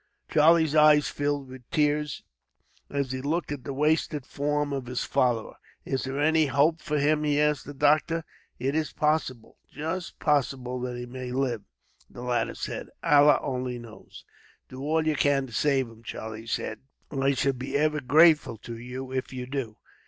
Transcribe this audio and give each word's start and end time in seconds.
Charlie's 0.31 0.73
eyes 0.73 1.09
filled 1.09 1.47
with 1.47 1.69
tears, 1.69 2.23
as 2.89 3.11
he 3.11 3.21
looked 3.21 3.51
at 3.51 3.65
the 3.65 3.71
wasted 3.71 4.25
form 4.25 4.73
of 4.73 4.87
his 4.87 5.03
follower. 5.03 5.57
"Is 5.85 6.05
there 6.05 6.19
any 6.19 6.47
hope 6.47 6.81
for 6.81 6.97
him?" 6.97 7.23
he 7.23 7.39
asked 7.39 7.65
the 7.67 7.75
doctor. 7.75 8.23
"It 8.57 8.73
is 8.73 8.93
possible, 8.93 9.59
just 9.71 10.17
possible 10.17 10.79
that 10.79 10.97
he 10.97 11.05
may 11.05 11.31
live," 11.31 11.61
the 12.09 12.23
latter 12.23 12.55
said. 12.55 12.89
"Allah 13.03 13.37
only 13.43 13.77
knows." 13.77 14.25
"Do 14.69 14.81
all 14.81 15.05
you 15.05 15.15
can 15.15 15.45
to 15.45 15.53
save 15.53 15.87
him," 15.87 16.01
Charlie 16.01 16.47
said. 16.47 16.79
"I 17.11 17.35
shall 17.35 17.53
be 17.53 17.77
ever 17.77 18.01
grateful 18.01 18.57
to 18.57 18.75
you, 18.75 19.11
if 19.11 19.31
you 19.31 19.45
do." 19.45 19.77